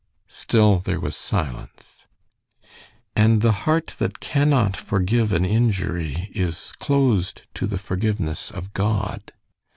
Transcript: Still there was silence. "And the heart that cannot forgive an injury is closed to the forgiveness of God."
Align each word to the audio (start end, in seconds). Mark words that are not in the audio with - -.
Still 0.33 0.79
there 0.79 0.99
was 0.99 1.15
silence. 1.15 2.07
"And 3.15 3.43
the 3.43 3.51
heart 3.69 3.93
that 3.99 4.19
cannot 4.19 4.75
forgive 4.75 5.31
an 5.31 5.45
injury 5.45 6.27
is 6.33 6.71
closed 6.79 7.43
to 7.53 7.67
the 7.67 7.77
forgiveness 7.77 8.49
of 8.49 8.73
God." 8.73 9.31